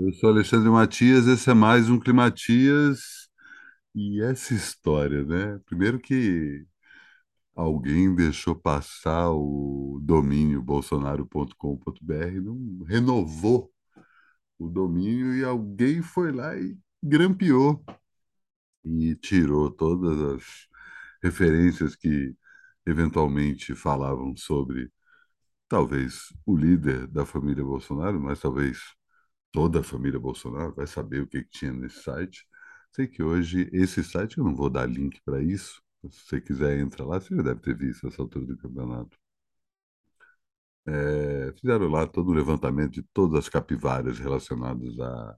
Eu 0.00 0.12
sou 0.12 0.30
Alexandre 0.30 0.70
Matias, 0.70 1.26
esse 1.26 1.50
é 1.50 1.54
mais 1.54 1.90
um 1.90 1.98
Climatias 1.98 3.28
e 3.94 4.22
essa 4.22 4.54
história, 4.54 5.24
né? 5.24 5.60
Primeiro 5.66 5.98
que 6.00 6.64
alguém 7.54 8.14
deixou 8.14 8.54
passar 8.56 9.30
o 9.32 10.00
domínio 10.02 10.62
bolsonaro.com.br, 10.62 12.40
não 12.42 12.84
renovou 12.84 13.72
o 14.58 14.68
domínio 14.68 15.34
e 15.36 15.44
alguém 15.44 16.02
foi 16.02 16.32
lá 16.32 16.56
e 16.56 16.78
grampeou 17.02 17.84
e 18.84 19.16
tirou 19.16 19.70
todas 19.70 20.20
as 20.20 20.44
referências 21.22 21.96
que 21.96 22.34
eventualmente 22.86 23.74
falavam 23.74 24.36
sobre 24.36 24.92
talvez 25.68 26.32
o 26.46 26.56
líder 26.56 27.06
da 27.08 27.26
família 27.26 27.64
Bolsonaro, 27.64 28.20
mas 28.20 28.40
talvez 28.40 28.97
toda 29.52 29.80
a 29.80 29.82
família 29.84 30.18
Bolsonaro 30.20 30.74
vai 30.74 30.86
saber 30.86 31.22
o 31.22 31.26
que, 31.26 31.42
que 31.44 31.50
tinha 31.50 31.72
nesse 31.72 32.02
site. 32.02 32.46
Sei 32.92 33.06
que 33.06 33.22
hoje 33.22 33.68
esse 33.72 34.02
site, 34.04 34.38
eu 34.38 34.44
não 34.44 34.54
vou 34.54 34.70
dar 34.70 34.86
link 34.86 35.20
para 35.24 35.42
isso. 35.42 35.82
Se 36.10 36.26
você 36.26 36.40
quiser, 36.40 36.78
entra 36.78 37.04
lá. 37.04 37.20
Você 37.20 37.34
já 37.36 37.42
deve 37.42 37.60
ter 37.60 37.76
visto 37.76 38.06
essa 38.08 38.22
altura 38.22 38.46
do 38.46 38.56
campeonato. 38.58 39.18
É, 40.86 41.52
fizeram 41.60 41.88
lá 41.88 42.06
todo 42.06 42.30
o 42.30 42.32
levantamento 42.34 42.92
de 42.92 43.02
todas 43.12 43.38
as 43.40 43.48
capivaras 43.48 44.18
relacionadas 44.18 44.98
a, 44.98 45.36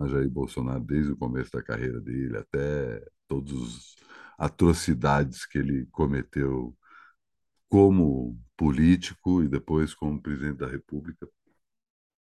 a 0.00 0.08
Jair 0.08 0.30
Bolsonaro, 0.30 0.80
desde 0.84 1.12
o 1.12 1.16
começo 1.16 1.50
da 1.52 1.62
carreira 1.62 2.00
dele 2.00 2.38
até 2.38 3.04
todas 3.28 3.54
as 3.54 3.96
atrocidades 4.38 5.46
que 5.46 5.58
ele 5.58 5.86
cometeu 5.92 6.76
como 7.68 8.38
político 8.56 9.42
e 9.42 9.48
depois 9.48 9.94
como 9.94 10.20
presidente 10.22 10.58
da 10.58 10.68
República. 10.68 11.28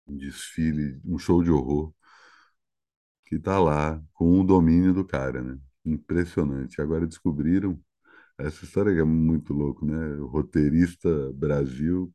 Um 0.08 0.16
desfile, 0.18 1.02
um 1.06 1.18
show 1.18 1.44
de 1.44 1.52
horror 1.52 1.94
que 3.26 3.36
está 3.36 3.60
lá 3.60 4.02
com 4.14 4.40
o 4.40 4.44
domínio 4.44 4.94
do 4.94 5.06
cara, 5.06 5.42
né? 5.42 5.60
Impressionante. 5.86 6.82
Agora 6.82 7.08
descobriram 7.08 7.80
essa 8.40 8.66
história 8.66 8.94
que 8.94 9.00
é 9.02 9.04
muito 9.04 9.54
louco, 9.54 9.86
né? 9.86 9.96
O 10.18 10.28
roteirista 10.28 11.10
Brasil 11.34 12.14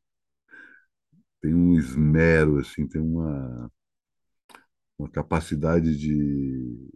tem 1.40 1.54
um 1.54 1.74
esmero, 1.78 2.58
assim, 2.58 2.86
tem 2.86 3.00
uma, 3.00 3.70
uma 4.98 5.08
capacidade 5.10 5.96
de 5.96 6.88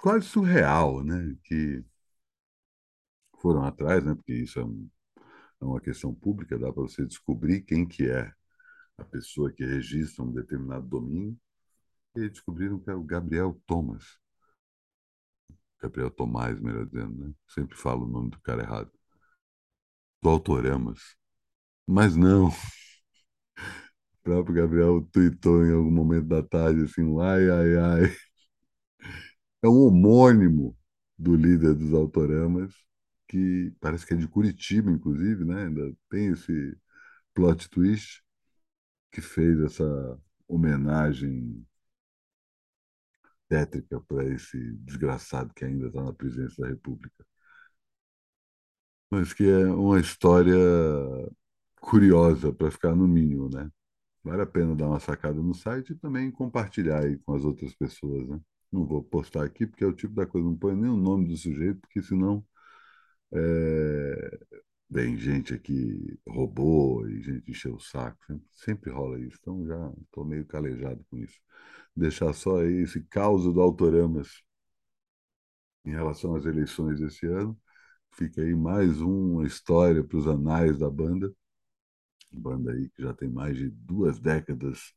quase 0.00 0.26
surreal, 0.26 1.02
né? 1.04 1.36
Que 1.44 1.84
foram 3.40 3.64
atrás, 3.64 4.04
né? 4.04 4.14
Porque 4.14 4.32
isso 4.32 4.58
é, 4.60 4.64
um, 4.64 4.88
é 5.62 5.64
uma 5.64 5.80
questão 5.80 6.14
pública, 6.14 6.58
dá 6.58 6.72
para 6.72 6.82
você 6.82 7.06
descobrir 7.06 7.62
quem 7.62 7.86
que 7.86 8.08
é 8.10 8.32
a 8.98 9.04
pessoa 9.04 9.52
que 9.52 9.64
registra 9.64 10.24
um 10.24 10.32
determinado 10.32 10.86
domínio 10.86 11.38
e 12.16 12.28
descobriram 12.28 12.80
que 12.80 12.90
é 12.90 12.94
o 12.94 13.04
Gabriel 13.04 13.60
Thomas. 13.66 14.18
Gabriel 15.80 16.10
Tomás, 16.10 16.58
melhor 16.60 16.84
dizendo, 16.86 17.28
né? 17.28 17.34
Sempre 17.48 17.76
falo 17.76 18.04
o 18.06 18.08
nome 18.08 18.30
do 18.30 18.40
cara 18.40 18.62
errado. 18.62 18.90
Do 20.22 20.28
Autoramas. 20.30 21.16
Mas 21.86 22.16
não. 22.16 22.50
O 24.20 24.24
próprio 24.24 24.54
Gabriel 24.56 25.02
tweetou 25.12 25.64
em 25.66 25.72
algum 25.72 25.90
momento 25.90 26.26
da 26.26 26.42
tarde 26.42 26.82
assim, 26.84 27.02
ai, 27.20 27.48
ai, 27.50 27.76
ai. 27.76 28.16
É 29.62 29.68
um 29.68 29.78
homônimo 29.86 30.76
do 31.18 31.34
líder 31.36 31.74
dos 31.74 31.92
Autoramas, 31.94 32.72
que 33.28 33.72
parece 33.80 34.06
que 34.06 34.14
é 34.14 34.16
de 34.16 34.28
Curitiba, 34.28 34.90
inclusive, 34.90 35.44
né? 35.44 35.64
Ainda 35.66 35.94
tem 36.10 36.28
esse 36.32 36.76
plot 37.34 37.70
twist 37.70 38.23
que 39.14 39.20
fez 39.20 39.60
essa 39.60 40.18
homenagem 40.48 41.64
tétrica 43.48 44.00
para 44.00 44.24
esse 44.24 44.58
desgraçado 44.78 45.52
que 45.54 45.64
ainda 45.64 45.86
está 45.86 46.02
na 46.02 46.12
presidência 46.12 46.62
da 46.62 46.68
República. 46.68 47.24
Mas 49.10 49.32
que 49.32 49.44
é 49.48 49.66
uma 49.66 50.00
história 50.00 50.54
curiosa 51.80 52.52
para 52.52 52.70
ficar 52.70 52.94
no 52.94 53.06
mínimo, 53.06 53.48
né? 53.50 53.70
Vale 54.24 54.42
a 54.42 54.46
pena 54.46 54.76
dar 54.76 54.88
uma 54.88 55.00
sacada 55.00 55.40
no 55.42 55.54
site 55.54 55.92
e 55.92 55.96
também 55.96 56.30
compartilhar 56.30 57.04
aí 57.04 57.18
com 57.20 57.34
as 57.34 57.44
outras 57.44 57.74
pessoas, 57.74 58.28
né? 58.28 58.40
Não 58.72 58.86
vou 58.86 59.02
postar 59.04 59.44
aqui 59.44 59.66
porque 59.66 59.84
é 59.84 59.86
o 59.86 59.92
tipo 59.94 60.14
da 60.14 60.26
coisa, 60.26 60.46
não 60.48 60.56
põe 60.56 60.74
nem 60.76 60.90
o 60.90 60.96
nome 60.96 61.28
do 61.28 61.36
sujeito, 61.36 61.80
porque 61.80 62.02
senão 62.02 62.44
é... 63.32 64.38
vem 64.94 65.18
gente 65.18 65.52
aqui 65.52 66.18
roubou 66.26 67.08
e 67.10 67.20
gente 67.22 67.50
encheu 67.50 67.74
o 67.74 67.80
saco. 67.80 68.16
Sempre, 68.26 68.46
sempre 68.52 68.90
rola 68.90 69.18
isso. 69.20 69.36
Então 69.40 69.66
já 69.66 69.92
estou 70.02 70.24
meio 70.24 70.46
calejado 70.46 71.04
com 71.10 71.18
isso 71.18 71.38
deixar 71.96 72.32
só 72.32 72.60
aí 72.60 72.82
esse 72.82 73.02
caos 73.04 73.44
do 73.44 73.60
Autoramas 73.60 74.42
em 75.84 75.90
relação 75.90 76.34
às 76.34 76.44
eleições 76.46 77.00
desse 77.00 77.26
ano. 77.26 77.58
Fica 78.12 78.42
aí 78.42 78.54
mais 78.54 79.00
uma 79.00 79.46
história 79.46 80.02
para 80.02 80.16
os 80.16 80.26
anais 80.26 80.78
da 80.78 80.90
banda. 80.90 81.32
Banda 82.32 82.72
aí 82.72 82.88
que 82.90 83.02
já 83.02 83.14
tem 83.14 83.28
mais 83.28 83.56
de 83.56 83.70
duas 83.70 84.18
décadas 84.18 84.92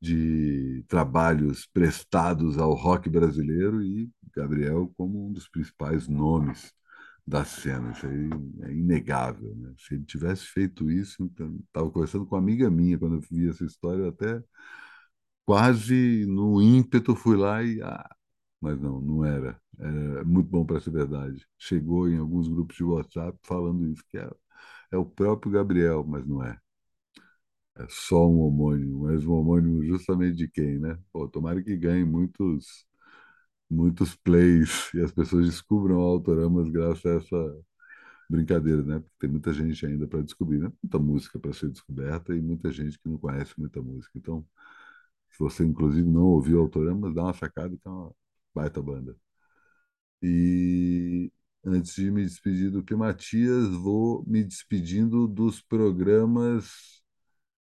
de 0.00 0.84
trabalhos 0.88 1.66
prestados 1.66 2.58
ao 2.58 2.74
rock 2.74 3.08
brasileiro 3.08 3.82
e 3.82 4.10
Gabriel 4.34 4.92
como 4.96 5.26
um 5.26 5.32
dos 5.32 5.48
principais 5.48 6.06
nomes 6.06 6.74
da 7.26 7.44
cena. 7.44 7.92
Isso 7.92 8.06
aí 8.06 8.30
é 8.62 8.72
inegável. 8.72 9.54
Né? 9.56 9.74
Se 9.78 9.94
ele 9.94 10.04
tivesse 10.04 10.46
feito 10.46 10.90
isso, 10.90 11.22
então, 11.22 11.56
estava 11.66 11.90
conversando 11.90 12.26
com 12.26 12.36
uma 12.36 12.42
amiga 12.42 12.70
minha 12.70 12.98
quando 12.98 13.16
eu 13.16 13.20
vi 13.30 13.48
essa 13.48 13.64
história, 13.64 14.02
eu 14.02 14.08
até 14.08 14.42
quase 15.44 16.26
no 16.26 16.60
ímpeto 16.62 17.14
fui 17.16 17.36
lá 17.36 17.62
e 17.62 17.80
ah, 17.82 18.08
mas 18.60 18.80
não, 18.80 19.00
não 19.00 19.24
era. 19.24 19.60
Muito 20.24 20.48
bom 20.50 20.64
para 20.64 20.80
ser 20.80 20.90
verdade. 20.90 21.46
Chegou 21.58 22.08
em 22.08 22.18
alguns 22.18 22.48
grupos 22.48 22.76
de 22.76 22.84
WhatsApp 22.84 23.38
falando 23.44 23.86
isso 23.88 24.02
que 24.10 24.18
é, 24.18 24.28
é 24.92 24.96
o 24.96 25.04
próprio 25.06 25.52
Gabriel, 25.52 26.04
mas 26.04 26.26
não 26.26 26.42
é. 26.42 26.58
É 27.78 27.86
só 27.90 28.26
um 28.26 28.40
homônimo, 28.40 29.02
mas 29.04 29.24
um 29.26 29.32
homônimo 29.34 29.84
justamente 29.84 30.36
de 30.36 30.48
quem, 30.48 30.78
né? 30.78 30.98
Pô, 31.12 31.28
tomara 31.28 31.62
que 31.62 31.76
ganhe 31.76 32.04
muitos 32.04 32.86
muitos 33.70 34.14
plays 34.16 34.90
e 34.94 35.00
as 35.00 35.12
pessoas 35.12 35.46
descubram 35.46 35.98
Autoramas 36.00 36.68
graças 36.70 37.04
a 37.06 37.16
essa 37.16 37.58
brincadeira, 38.30 38.82
né? 38.82 39.00
Porque 39.00 39.16
tem 39.20 39.30
muita 39.30 39.52
gente 39.52 39.86
ainda 39.86 40.06
para 40.08 40.22
descobrir, 40.22 40.60
né? 40.60 40.72
Muita 40.82 40.98
música 40.98 41.38
para 41.38 41.52
ser 41.52 41.70
descoberta 41.70 42.34
e 42.36 42.42
muita 42.42 42.72
gente 42.72 42.98
que 42.98 43.08
não 43.08 43.18
conhece 43.18 43.54
muita 43.58 43.82
música. 43.82 44.12
Então, 44.18 44.46
se 45.30 45.38
você, 45.38 45.64
inclusive, 45.64 46.08
não 46.08 46.24
ouviu 46.26 46.60
Autoramas, 46.60 47.14
dá 47.14 47.24
uma 47.24 47.34
sacada, 47.34 47.76
que 47.76 47.88
é 47.88 47.90
uma 47.90 48.12
baita 48.54 48.82
banda. 48.82 49.16
E 50.22 51.30
antes 51.64 51.94
de 51.94 52.10
me 52.10 52.24
despedir 52.24 52.70
do 52.70 52.82
Climatias, 52.82 53.68
vou 53.68 54.24
me 54.26 54.42
despedindo 54.44 55.26
dos 55.28 55.60
programas 55.60 57.02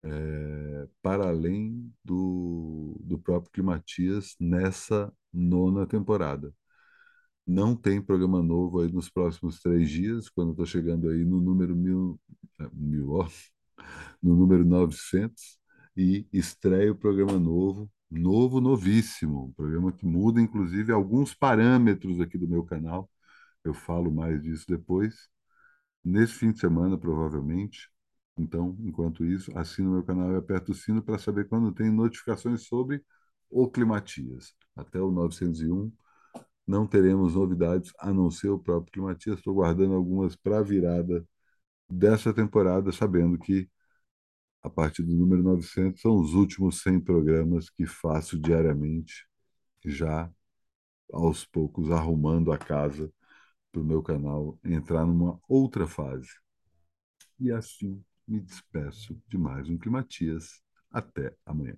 é, 0.04 0.88
para 1.02 1.30
além 1.30 1.94
do, 2.04 2.98
do 3.04 3.20
próprio 3.20 3.52
Climatias 3.52 4.36
nessa 4.40 5.12
nona 5.34 5.85
temporada. 5.88 6.53
Não 7.45 7.75
tem 7.75 8.01
programa 8.01 8.44
novo 8.44 8.81
aí 8.81 8.91
nos 8.91 9.09
próximos 9.09 9.59
três 9.59 9.90
dias, 9.90 10.29
quando 10.29 10.51
estou 10.51 10.66
chegando 10.66 11.09
aí 11.09 11.25
no 11.25 11.41
número 11.41 11.75
mil, 11.75 12.19
é, 12.59 12.69
mil 12.73 13.12
ó, 13.13 13.28
no 14.22 14.35
número 14.35 14.63
900 14.66 15.59
e 15.97 16.28
estreia 16.31 16.91
o 16.91 16.95
programa 16.95 17.40
novo, 17.40 17.90
novo, 18.09 18.62
novíssimo, 18.62 19.45
um 19.45 19.51
programa 19.53 19.91
que 19.91 20.06
muda, 20.06 20.41
inclusive, 20.41 20.91
alguns 20.91 21.34
parâmetros 21.34 22.22
aqui 22.22 22.38
do 22.38 22.47
meu 22.47 22.63
canal. 22.63 23.09
Eu 23.63 23.73
falo 23.73 24.11
mais 24.11 24.41
disso 24.41 24.66
depois. 24.67 25.16
Nesse 26.03 26.34
fim 26.34 26.51
de 26.51 26.59
semana, 26.59 26.97
provavelmente. 26.97 27.90
Então, 28.38 28.78
enquanto 28.81 29.25
isso, 29.25 29.51
assina 29.57 29.90
o 29.90 29.94
meu 29.94 30.03
canal 30.03 30.31
e 30.34 30.38
aperta 30.38 30.72
o 30.72 30.75
sino 30.75 31.03
para 31.03 31.17
saber 31.20 31.47
quando 31.47 31.73
tem 31.73 31.91
notificações 31.91 32.67
sobre 32.67 33.03
o 33.49 33.69
Climatias. 33.69 34.53
Até 34.75 34.99
o 35.01 35.11
901 35.11 35.91
não 36.67 36.87
teremos 36.87 37.35
novidades 37.35 37.91
a 37.99 38.13
não 38.13 38.29
ser 38.31 38.49
o 38.49 38.59
próprio 38.59 38.91
Climatias. 38.93 39.37
Estou 39.40 39.55
guardando 39.55 39.93
algumas 39.96 40.35
para 40.35 40.59
a 40.59 40.63
virada 40.63 41.25
dessa 41.90 42.34
temporada, 42.34 42.91
sabendo 42.91 43.37
que 43.40 43.69
a 44.61 44.69
partir 44.69 45.03
do 45.03 45.16
número 45.16 45.43
900, 45.43 46.01
são 46.01 46.19
os 46.19 46.34
últimos 46.34 46.81
100 46.81 46.99
programas 47.01 47.69
que 47.69 47.85
faço 47.85 48.40
diariamente, 48.40 49.28
já 49.85 50.31
aos 51.13 51.46
poucos 51.46 51.91
arrumando 51.91 52.51
a 52.51 52.57
casa 52.57 53.11
para 53.72 53.81
o 53.81 53.85
meu 53.85 54.01
canal 54.03 54.59
entrar 54.63 55.05
numa 55.05 55.40
outra 55.47 55.87
fase. 55.87 56.29
E 57.40 57.51
assim 57.51 58.03
me 58.28 58.40
despeço 58.40 59.19
de 59.28 59.37
mais 59.37 59.69
um 59.69 59.78
Climatias. 59.78 60.61
Até 60.91 61.35
amanhã. 61.46 61.78